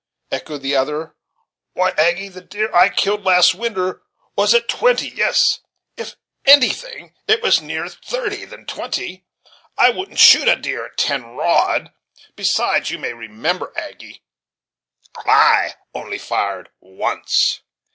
echoed 0.31 0.63
the 0.63 0.75
other; 0.75 1.15
"way, 1.75 1.91
Aggy, 1.95 2.27
the 2.27 2.41
deer 2.41 2.73
I 2.73 2.89
killed 2.89 3.23
last 3.23 3.53
winter 3.53 4.01
'was 4.35 4.51
at 4.55 4.67
twenty 4.67 5.09
yes! 5.09 5.59
if 5.95 6.15
anything 6.43 7.13
it 7.27 7.43
was 7.43 7.61
nearer 7.61 7.87
thirty 7.87 8.43
than 8.43 8.65
twenty. 8.65 9.25
I 9.77 9.91
wouldn't 9.91 10.17
shoot 10.17 10.47
at 10.47 10.57
a 10.57 10.61
deer 10.61 10.87
at 10.87 10.97
ten 10.97 11.35
rod: 11.35 11.93
besides, 12.35 12.89
you 12.89 12.97
may 12.97 13.13
remember, 13.13 13.73
Aggy, 13.77 14.23
I 15.17 15.75
only 15.93 16.17
fired 16.17 16.71
once." 16.79 17.61